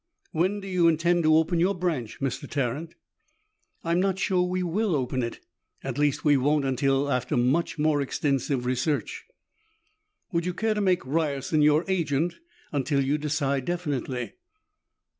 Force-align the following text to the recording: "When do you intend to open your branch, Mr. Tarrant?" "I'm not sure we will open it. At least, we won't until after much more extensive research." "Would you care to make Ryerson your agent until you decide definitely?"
"When 0.31 0.61
do 0.61 0.67
you 0.67 0.87
intend 0.87 1.21
to 1.25 1.35
open 1.35 1.59
your 1.59 1.75
branch, 1.75 2.21
Mr. 2.21 2.49
Tarrant?" 2.49 2.95
"I'm 3.83 3.99
not 3.99 4.17
sure 4.17 4.41
we 4.41 4.63
will 4.63 4.95
open 4.95 5.21
it. 5.21 5.41
At 5.83 5.99
least, 5.99 6.25
we 6.25 6.37
won't 6.37 6.65
until 6.65 7.11
after 7.11 7.37
much 7.37 7.77
more 7.77 8.01
extensive 8.01 8.65
research." 8.65 9.25
"Would 10.31 10.47
you 10.47 10.55
care 10.55 10.73
to 10.73 10.81
make 10.81 11.05
Ryerson 11.05 11.61
your 11.61 11.85
agent 11.87 12.39
until 12.71 13.03
you 13.03 13.19
decide 13.19 13.65
definitely?" 13.65 14.33